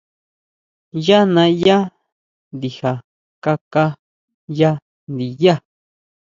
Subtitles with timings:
[1.05, 1.77] Yá naʼyá
[2.55, 2.91] ndija
[3.43, 3.83] kaká
[4.59, 4.71] ya
[5.11, 5.55] ndiyá.